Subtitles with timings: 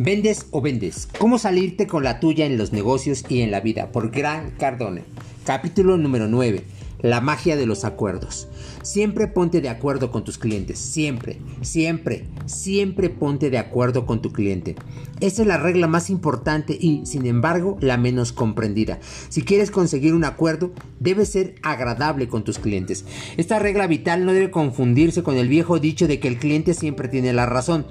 [0.00, 1.08] Vendes o vendes.
[1.18, 3.90] ¿Cómo salirte con la tuya en los negocios y en la vida?
[3.90, 5.02] Por Gran Cardone.
[5.44, 6.62] Capítulo número 9.
[7.02, 8.46] La magia de los acuerdos.
[8.82, 10.78] Siempre ponte de acuerdo con tus clientes.
[10.78, 14.76] Siempre, siempre, siempre ponte de acuerdo con tu cliente.
[15.18, 19.00] Esa es la regla más importante y, sin embargo, la menos comprendida.
[19.30, 20.70] Si quieres conseguir un acuerdo,
[21.00, 23.04] debe ser agradable con tus clientes.
[23.36, 27.08] Esta regla vital no debe confundirse con el viejo dicho de que el cliente siempre
[27.08, 27.84] tiene la razón.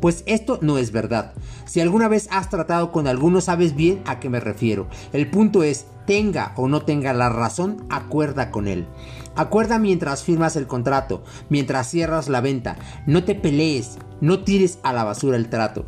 [0.00, 1.32] Pues esto no es verdad.
[1.64, 4.86] Si alguna vez has tratado con alguno sabes bien a qué me refiero.
[5.12, 8.86] El punto es, tenga o no tenga la razón, acuerda con él.
[9.34, 12.76] Acuerda mientras firmas el contrato, mientras cierras la venta.
[13.06, 15.86] No te pelees, no tires a la basura el trato.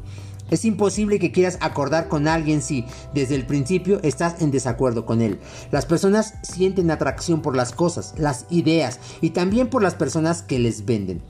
[0.50, 2.84] Es imposible que quieras acordar con alguien si
[3.14, 5.38] desde el principio estás en desacuerdo con él.
[5.70, 10.58] Las personas sienten atracción por las cosas, las ideas y también por las personas que
[10.58, 11.22] les venden.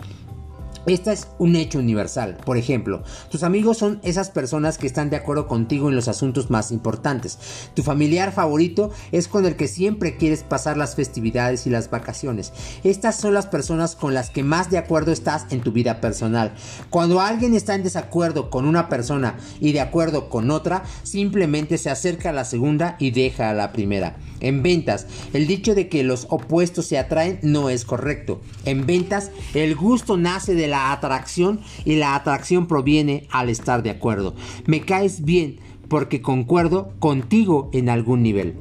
[0.86, 2.38] Esta es un hecho universal.
[2.44, 6.50] Por ejemplo, tus amigos son esas personas que están de acuerdo contigo en los asuntos
[6.50, 7.38] más importantes.
[7.74, 12.52] Tu familiar favorito es con el que siempre quieres pasar las festividades y las vacaciones.
[12.82, 16.54] Estas son las personas con las que más de acuerdo estás en tu vida personal.
[16.88, 21.90] Cuando alguien está en desacuerdo con una persona y de acuerdo con otra, simplemente se
[21.90, 24.16] acerca a la segunda y deja a la primera.
[24.40, 28.40] En ventas, el dicho de que los opuestos se atraen no es correcto.
[28.64, 33.90] En ventas, el gusto nace de la atracción y la atracción proviene al estar de
[33.90, 34.34] acuerdo.
[34.66, 38.54] Me caes bien porque concuerdo contigo en algún nivel.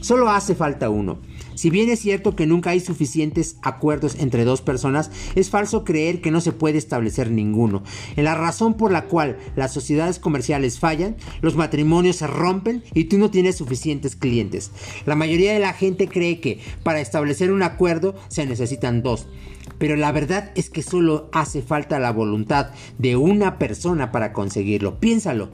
[0.00, 1.18] Solo hace falta uno.
[1.58, 6.20] Si bien es cierto que nunca hay suficientes acuerdos entre dos personas, es falso creer
[6.20, 7.82] que no se puede establecer ninguno.
[8.14, 13.04] En la razón por la cual las sociedades comerciales fallan, los matrimonios se rompen y
[13.04, 14.70] tú no tienes suficientes clientes.
[15.04, 19.26] La mayoría de la gente cree que para establecer un acuerdo se necesitan dos.
[19.78, 24.98] Pero la verdad es que solo hace falta la voluntad de una persona para conseguirlo.
[24.98, 25.50] Piénsalo.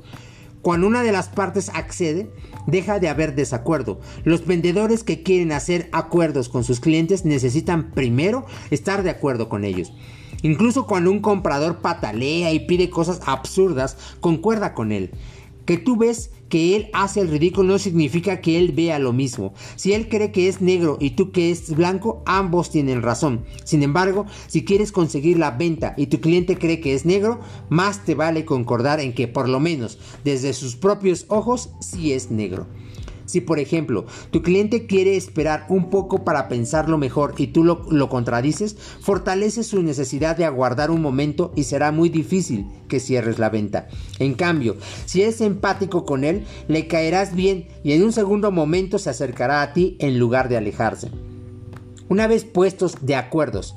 [0.62, 2.30] Cuando una de las partes accede,
[2.66, 4.00] deja de haber desacuerdo.
[4.24, 9.64] Los vendedores que quieren hacer acuerdos con sus clientes necesitan primero estar de acuerdo con
[9.64, 9.92] ellos.
[10.40, 15.10] Incluso cuando un comprador patalea y pide cosas absurdas, concuerda con él.
[15.64, 19.54] Que tú ves que él hace el ridículo no significa que él vea lo mismo.
[19.76, 23.44] Si él cree que es negro y tú que es blanco, ambos tienen razón.
[23.64, 28.04] Sin embargo, si quieres conseguir la venta y tu cliente cree que es negro, más
[28.04, 32.66] te vale concordar en que por lo menos desde sus propios ojos sí es negro.
[33.26, 38.08] Si por ejemplo tu cliente quiere esperar un poco para pensarlo mejor y tú lo,
[38.08, 43.50] contradices, fortalece su necesidad de aguardar un momento y será muy difícil que cierres la
[43.50, 43.88] venta.
[44.18, 44.76] En cambio,
[45.06, 49.62] si es empático con él, le caerás bien y en un segundo momento se acercará
[49.62, 51.10] a ti en lugar de alejarse.
[52.08, 53.74] Una vez puestos de acuerdos,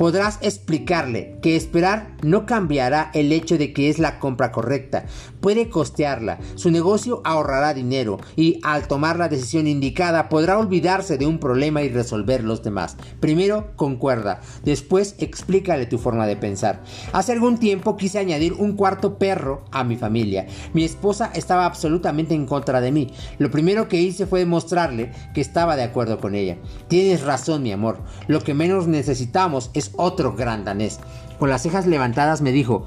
[0.00, 5.04] podrás explicarle que esperar no cambiará el hecho de que es la compra correcta.
[5.42, 11.26] Puede costearla, su negocio ahorrará dinero y al tomar la decisión indicada podrá olvidarse de
[11.26, 12.96] un problema y resolver los demás.
[13.20, 16.82] Primero concuerda, después explícale tu forma de pensar.
[17.12, 20.46] Hace algún tiempo quise añadir un cuarto perro a mi familia.
[20.72, 23.12] Mi esposa estaba absolutamente en contra de mí.
[23.36, 26.56] Lo primero que hice fue demostrarle que estaba de acuerdo con ella.
[26.88, 27.98] Tienes razón, mi amor.
[28.28, 31.00] Lo que menos necesitamos es otro gran danés.
[31.38, 32.84] Con las cejas levantadas me dijo,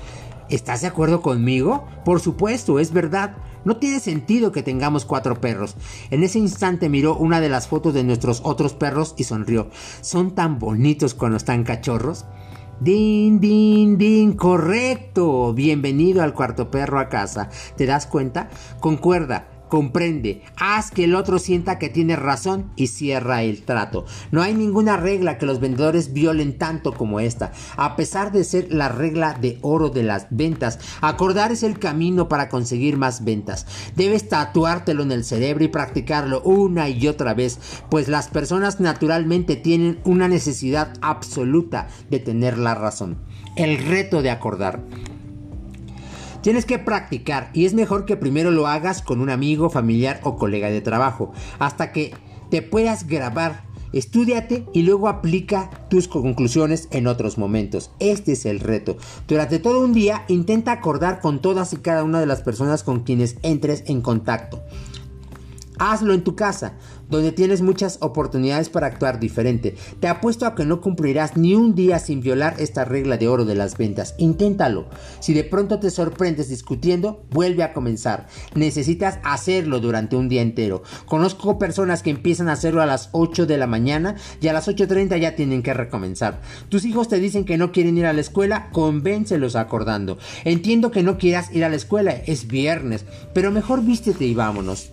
[0.49, 1.85] ¿estás de acuerdo conmigo?
[2.05, 3.35] Por supuesto, es verdad.
[3.65, 5.75] No tiene sentido que tengamos cuatro perros.
[6.11, 9.69] En ese instante miró una de las fotos de nuestros otros perros y sonrió.
[10.01, 12.25] Son tan bonitos cuando están cachorros.
[12.79, 15.53] Din, din, din, correcto.
[15.53, 17.49] Bienvenido al cuarto perro a casa.
[17.77, 18.49] ¿Te das cuenta?
[18.81, 24.05] Concuerda comprende, haz que el otro sienta que tiene razón y cierra el trato.
[24.29, 27.53] No hay ninguna regla que los vendedores violen tanto como esta.
[27.75, 32.29] A pesar de ser la regla de oro de las ventas, acordar es el camino
[32.29, 33.65] para conseguir más ventas.
[33.95, 37.57] Debes tatuártelo en el cerebro y practicarlo una y otra vez,
[37.89, 43.17] pues las personas naturalmente tienen una necesidad absoluta de tener la razón.
[43.55, 44.81] El reto de acordar.
[46.43, 50.35] Tienes que practicar y es mejor que primero lo hagas con un amigo, familiar o
[50.35, 52.13] colega de trabajo, hasta que
[52.51, 53.63] te puedas grabar.
[53.93, 57.91] Estudiate y luego aplica tus conclusiones en otros momentos.
[57.99, 58.97] Este es el reto.
[59.25, 63.01] Durante todo un día intenta acordar con todas y cada una de las personas con
[63.01, 64.61] quienes entres en contacto.
[65.79, 66.73] Hazlo en tu casa,
[67.09, 69.75] donde tienes muchas oportunidades para actuar diferente.
[69.99, 73.45] Te apuesto a que no cumplirás ni un día sin violar esta regla de oro
[73.45, 74.15] de las ventas.
[74.17, 74.87] Inténtalo.
[75.19, 78.27] Si de pronto te sorprendes discutiendo, vuelve a comenzar.
[78.55, 80.83] Necesitas hacerlo durante un día entero.
[81.05, 84.67] Conozco personas que empiezan a hacerlo a las 8 de la mañana y a las
[84.67, 86.41] 8.30 ya tienen que recomenzar.
[86.69, 90.17] Tus hijos te dicen que no quieren ir a la escuela, convéncelos acordando.
[90.45, 94.91] Entiendo que no quieras ir a la escuela, es viernes, pero mejor vístete y vámonos.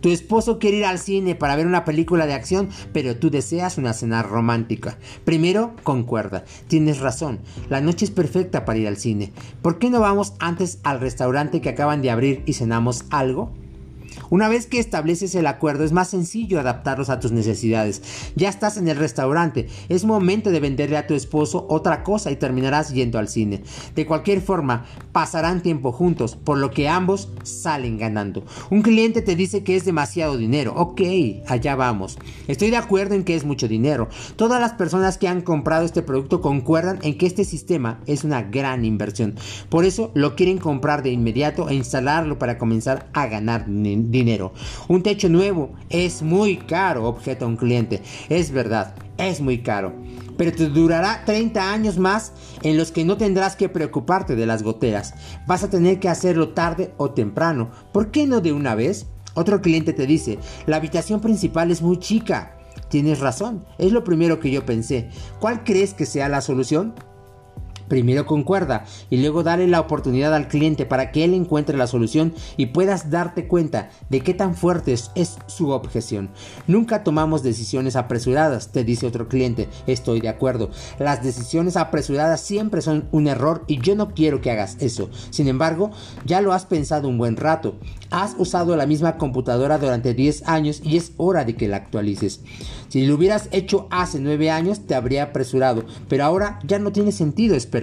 [0.00, 3.78] Tu esposo quiere ir al cine para ver una película de acción, pero tú deseas
[3.78, 4.98] una cena romántica.
[5.24, 6.44] Primero, concuerda.
[6.68, 7.40] Tienes razón.
[7.68, 9.32] La noche es perfecta para ir al cine.
[9.62, 13.52] ¿Por qué no vamos antes al restaurante que acaban de abrir y cenamos algo?
[14.30, 18.02] Una vez que estableces el acuerdo es más sencillo adaptarlos a tus necesidades.
[18.36, 22.36] Ya estás en el restaurante, es momento de venderle a tu esposo otra cosa y
[22.36, 23.62] terminarás yendo al cine.
[23.94, 28.44] De cualquier forma, pasarán tiempo juntos, por lo que ambos salen ganando.
[28.70, 30.74] Un cliente te dice que es demasiado dinero.
[30.76, 31.00] Ok,
[31.46, 32.18] allá vamos.
[32.48, 34.08] Estoy de acuerdo en que es mucho dinero.
[34.36, 38.42] Todas las personas que han comprado este producto concuerdan en que este sistema es una
[38.42, 39.34] gran inversión.
[39.68, 44.52] Por eso lo quieren comprar de inmediato e instalarlo para comenzar a ganar dinero dinero.
[44.88, 48.02] Un techo nuevo es muy caro, objeta un cliente.
[48.28, 49.92] Es verdad, es muy caro.
[50.36, 52.32] Pero te durará 30 años más
[52.62, 55.14] en los que no tendrás que preocuparte de las goteras.
[55.46, 57.70] Vas a tener que hacerlo tarde o temprano.
[57.92, 59.06] ¿Por qué no de una vez?
[59.34, 62.56] Otro cliente te dice, la habitación principal es muy chica.
[62.88, 65.10] Tienes razón, es lo primero que yo pensé.
[65.40, 66.94] ¿Cuál crees que sea la solución?
[67.88, 72.34] Primero concuerda y luego dale la oportunidad al cliente para que él encuentre la solución
[72.56, 75.10] y puedas darte cuenta de qué tan fuerte es,
[75.46, 76.30] su objeción.
[76.66, 79.68] Nunca tomamos decisiones apresuradas, te dice otro cliente.
[79.86, 80.70] Estoy de acuerdo.
[80.98, 85.10] Las decisiones apresuradas siempre son un error y yo no quiero que hagas eso.
[85.30, 85.90] Sin embargo,
[86.24, 87.76] ya lo has pensado un buen rato.
[88.10, 92.40] Has usado la misma computadora durante 10 años y es hora de que la actualices.
[92.88, 97.12] Si lo hubieras hecho hace 9 años te habría apresurado, pero ahora ya no tiene
[97.12, 97.77] sentido esperar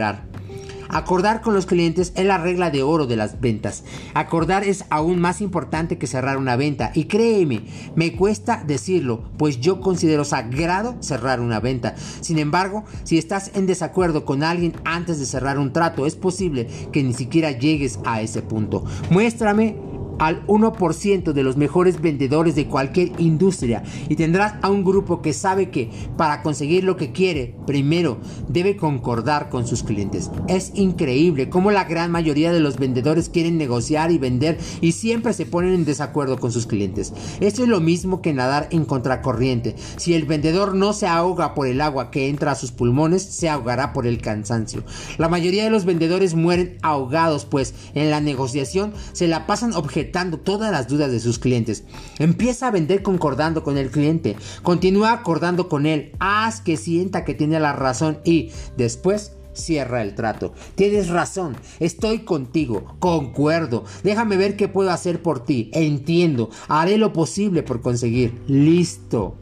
[0.90, 3.84] Acordar con los clientes es la regla de oro de las ventas.
[4.14, 6.92] Acordar es aún más importante que cerrar una venta.
[6.94, 7.64] Y créeme,
[7.96, 11.96] me cuesta decirlo, pues yo considero sagrado cerrar una venta.
[12.22, 16.68] Sin embargo, si estás en desacuerdo con alguien antes de cerrar un trato, es posible
[16.92, 18.86] que ni siquiera llegues a ese punto.
[19.10, 19.76] Muéstrame
[20.20, 25.34] al 1% de los mejores vendedores de cualquier industria y tendrás a un grupo que
[25.34, 28.18] sabe que para conseguir lo que quiere, primero
[28.48, 30.32] debe concordar con sus clientes.
[30.48, 35.34] Es increíble cómo la gran mayoría de los vendedores quieren negociar y vender y siempre
[35.34, 37.14] se ponen en desacuerdo con sus clientes.
[37.40, 39.76] Esto es lo mismo que nadar en contracorriente.
[39.98, 43.50] Si el vendedor no se ahoga por el agua que entra a sus pulmones, se
[43.50, 44.84] ahogará por el cansancio.
[45.18, 50.05] La mayoría de los vendedores mueren ahogados pues en la negociación se la pasan objetando
[50.12, 51.84] todas las dudas de sus clientes.
[52.20, 54.36] Empieza a vender concordando con el cliente.
[54.64, 56.12] Continúa acordando con él.
[56.20, 60.54] Haz que sienta que tiene la razón y después cierra el trato.
[60.76, 63.86] Tienes razón, estoy contigo, concuerdo.
[64.04, 65.70] Déjame ver qué puedo hacer por ti.
[65.74, 68.42] Entiendo, haré lo posible por conseguir.
[68.48, 69.38] Listo.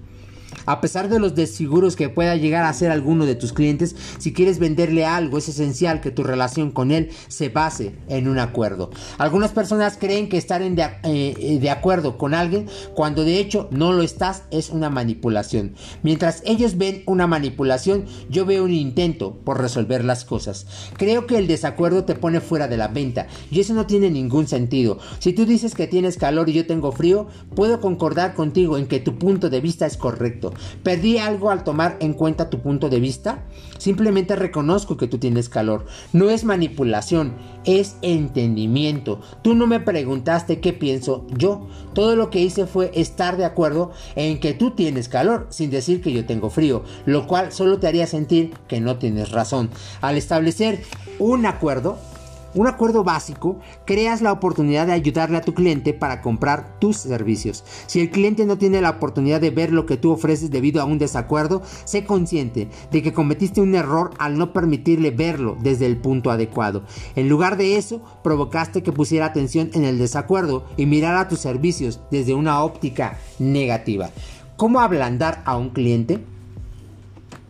[0.66, 4.34] A pesar de los desfiguros que pueda llegar a ser alguno de tus clientes, si
[4.34, 8.90] quieres venderle algo, es esencial que tu relación con él se base en un acuerdo.
[9.18, 13.68] Algunas personas creen que estar en de, eh, de acuerdo con alguien cuando de hecho
[13.72, 15.74] no lo estás es una manipulación.
[16.02, 20.66] Mientras ellos ven una manipulación, yo veo un intento por resolver las cosas.
[20.98, 24.48] Creo que el desacuerdo te pone fuera de la venta y eso no tiene ningún
[24.48, 25.00] sentido.
[25.20, 29.00] Si tú dices que tienes calor y yo tengo frío, puedo concordar contigo en que
[29.00, 30.53] tu punto de vista es correcto
[30.84, 33.44] ¿Perdí algo al tomar en cuenta tu punto de vista?
[33.78, 35.86] Simplemente reconozco que tú tienes calor.
[36.14, 37.34] No es manipulación,
[37.66, 39.22] es entendimiento.
[39.42, 41.68] Tú no me preguntaste qué pienso yo.
[41.94, 46.02] Todo lo que hice fue estar de acuerdo en que tú tienes calor, sin decir
[46.02, 49.70] que yo tengo frío, lo cual solo te haría sentir que no tienes razón.
[50.02, 50.84] Al establecer
[51.20, 51.98] un acuerdo,
[52.56, 57.64] un acuerdo básico, creas la oportunidad de ayudarle a tu cliente para comprar tus servicios.
[57.88, 60.86] Si el cliente no tiene la oportunidad de ver lo que tú ofreces debido a
[60.86, 65.98] un desacuerdo, sé consciente de que cometiste un error al no permitirle verlo desde el
[65.98, 66.84] punto adecuado.
[67.16, 72.00] En lugar de eso, provocaste que pusiera atención en el desacuerdo y mirara tus servicios
[72.12, 74.10] desde una óptica negativa.
[74.58, 76.24] ¿Cómo ablandar a un cliente?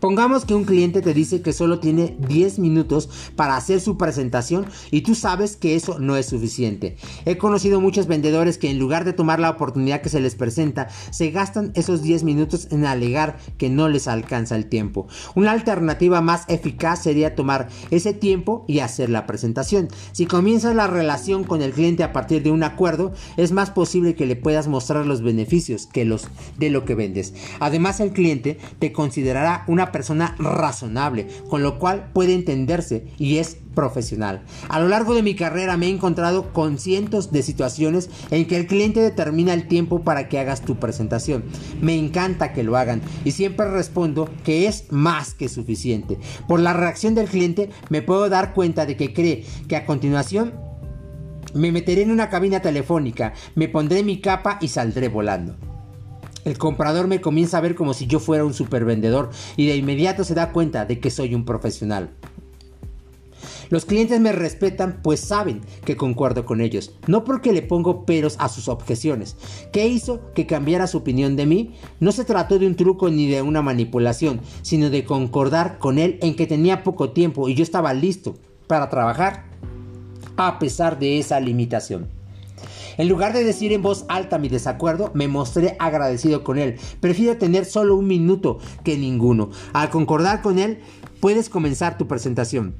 [0.04, 4.66] Pongamos que un cliente te dice que solo tiene 10 minutos para hacer su presentación
[4.90, 6.98] y tú sabes que eso no es suficiente.
[7.24, 10.88] He conocido muchos vendedores que en lugar de tomar la oportunidad que se les presenta,
[11.10, 15.06] se gastan esos 10 minutos en alegar que no les alcanza el tiempo.
[15.36, 19.88] Una alternativa más eficaz sería tomar ese tiempo y hacer la presentación.
[20.12, 24.14] Si comienzas la relación con el cliente a partir de un acuerdo, es más posible
[24.14, 27.32] que le puedas mostrar los beneficios que los de lo que vendes.
[27.58, 33.58] Además, el cliente te considerará una persona razonable, con lo cual puede entenderse y es
[33.76, 34.42] profesional.
[34.68, 38.56] A lo largo de mi carrera me he encontrado con cientos de situaciones en que
[38.56, 41.44] el cliente determina el tiempo para que hagas tu presentación.
[41.80, 46.18] Me encanta que lo hagan y siempre respondo que es más que suficiente.
[46.48, 50.54] Por la reacción del cliente me puedo dar cuenta de que cree que a continuación
[51.54, 55.54] me meteré en una cabina telefónica, me pondré mi capa y saldré volando.
[56.44, 60.24] El comprador me comienza a ver como si yo fuera un supervendedor y de inmediato
[60.24, 62.10] se da cuenta de que soy un profesional.
[63.70, 68.36] Los clientes me respetan pues saben que concuerdo con ellos, no porque le pongo peros
[68.38, 69.36] a sus objeciones.
[69.72, 71.74] ¿Qué hizo que cambiara su opinión de mí?
[71.98, 76.18] No se trató de un truco ni de una manipulación, sino de concordar con él
[76.20, 78.36] en que tenía poco tiempo y yo estaba listo
[78.66, 79.44] para trabajar
[80.36, 82.08] a pesar de esa limitación.
[82.96, 86.76] En lugar de decir en voz alta mi desacuerdo, me mostré agradecido con él.
[87.00, 89.50] Prefiero tener solo un minuto que ninguno.
[89.72, 90.80] Al concordar con él,
[91.20, 92.76] puedes comenzar tu presentación.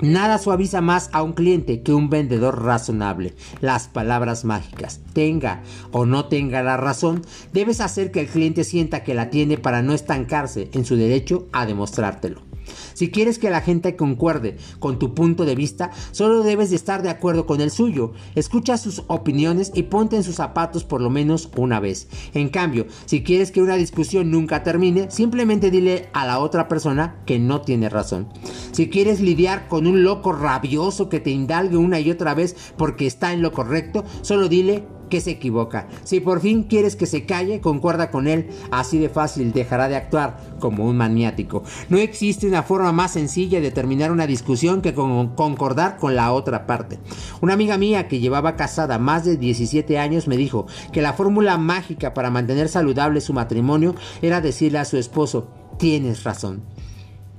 [0.00, 3.34] Nada suaviza más a un cliente que un vendedor razonable.
[3.60, 5.00] Las palabras mágicas.
[5.12, 7.22] Tenga o no tenga la razón,
[7.52, 11.46] debes hacer que el cliente sienta que la tiene para no estancarse en su derecho
[11.52, 12.53] a demostrártelo.
[12.94, 17.02] Si quieres que la gente concuerde con tu punto de vista, solo debes de estar
[17.02, 18.12] de acuerdo con el suyo.
[18.34, 22.08] Escucha sus opiniones y ponte en sus zapatos por lo menos una vez.
[22.34, 27.22] En cambio, si quieres que una discusión nunca termine, simplemente dile a la otra persona
[27.26, 28.28] que no tiene razón.
[28.72, 33.06] Si quieres lidiar con un loco rabioso que te indalgue una y otra vez porque
[33.06, 35.86] está en lo correcto, solo dile que se equivoca.
[36.02, 38.48] Si por fin quieres que se calle, concuerda con él.
[38.72, 41.62] Así de fácil dejará de actuar como un maniático.
[41.88, 46.66] No existe una forma más sencilla de terminar una discusión que concordar con la otra
[46.66, 46.98] parte.
[47.40, 51.58] Una amiga mía que llevaba casada más de 17 años me dijo que la fórmula
[51.58, 55.46] mágica para mantener saludable su matrimonio era decirle a su esposo,
[55.78, 56.73] tienes razón.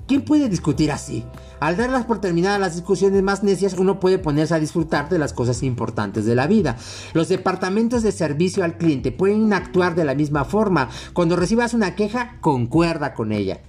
[0.08, 1.26] ¿Quién puede discutir así?
[1.60, 5.34] Al darlas por terminadas las discusiones más necias, uno puede ponerse a disfrutar de las
[5.34, 6.78] cosas importantes de la vida.
[7.14, 10.90] Los departamentos de servicio al cliente pueden actuar de la misma forma.
[11.14, 13.62] Cuando recibas una queja, concuerda con ella.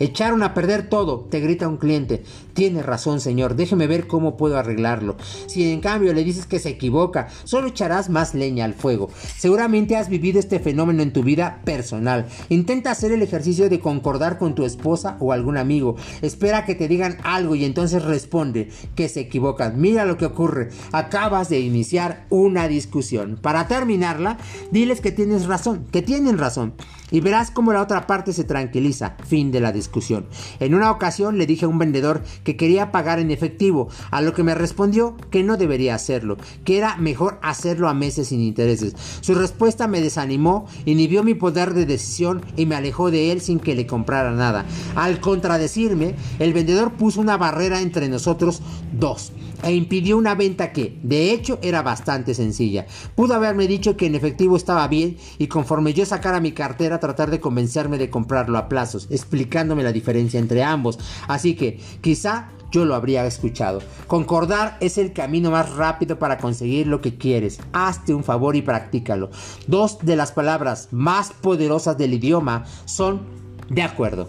[0.00, 2.24] Echaron a perder todo, te grita un cliente.
[2.54, 5.16] Tiene razón, señor, déjeme ver cómo puedo arreglarlo.
[5.46, 9.10] Si en cambio le dices que se equivoca, solo echarás más leña al fuego.
[9.36, 12.26] Seguramente has vivido este fenómeno en tu vida personal.
[12.48, 15.96] Intenta hacer el ejercicio de concordar con tu esposa o algún amigo.
[16.22, 19.78] Espera que te digan algo y entonces responde que se equivocan.
[19.78, 20.70] Mira lo que ocurre.
[20.92, 23.38] Acabas de iniciar una discusión.
[23.40, 24.38] Para terminarla,
[24.70, 26.72] diles que tienes razón, que tienen razón.
[27.10, 29.16] Y verás cómo la otra parte se tranquiliza.
[29.26, 30.26] Fin de la discusión.
[30.58, 34.32] En una ocasión le dije a un vendedor que quería pagar en efectivo, a lo
[34.32, 38.94] que me respondió que no debería hacerlo, que era mejor hacerlo a meses sin intereses.
[39.20, 43.60] Su respuesta me desanimó, inhibió mi poder de decisión y me alejó de él sin
[43.60, 44.64] que le comprara nada.
[44.94, 48.62] Al contradecirme, el vendedor puso una barrera entre nosotros
[48.92, 52.86] dos e impidió una venta que, de hecho, era bastante sencilla.
[53.14, 57.30] Pudo haberme dicho que en efectivo estaba bien y conforme yo sacara mi cartera tratar
[57.30, 60.98] de convencerme de comprarlo a plazos, explicándome la diferencia entre ambos.
[61.28, 63.80] Así que quizá yo lo habría escuchado.
[64.06, 67.58] Concordar es el camino más rápido para conseguir lo que quieres.
[67.72, 69.30] Hazte un favor y practícalo.
[69.66, 73.22] Dos de las palabras más poderosas del idioma son
[73.68, 74.28] de acuerdo.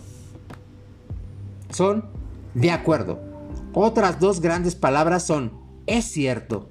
[1.69, 2.05] Son
[2.53, 3.30] de acuerdo.
[3.73, 5.53] Otras dos grandes palabras son
[5.87, 6.69] es cierto.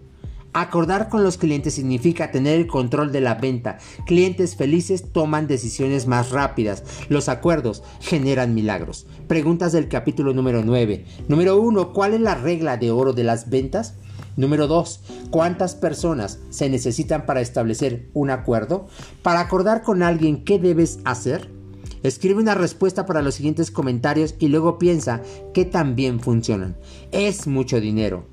[0.52, 3.78] Acordar con los clientes significa tener el control de la venta.
[4.04, 6.82] Clientes felices toman decisiones más rápidas.
[7.08, 9.06] Los acuerdos generan milagros.
[9.28, 11.04] Preguntas del capítulo número 9.
[11.28, 11.92] Número 1.
[11.92, 13.94] ¿Cuál es la regla de oro de las ventas?
[14.36, 15.02] Número 2.
[15.30, 18.88] ¿Cuántas personas se necesitan para establecer un acuerdo?
[19.22, 21.59] Para acordar con alguien, ¿qué debes hacer?
[22.02, 25.20] Escribe una respuesta para los siguientes comentarios y luego piensa
[25.52, 26.76] que también funcionan.
[27.12, 28.24] Es mucho dinero.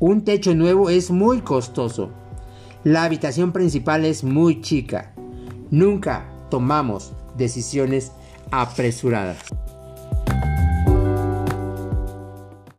[0.00, 2.10] Un techo nuevo es muy costoso.
[2.84, 5.14] La habitación principal es muy chica.
[5.70, 8.12] Nunca tomamos decisiones
[8.50, 9.38] apresuradas.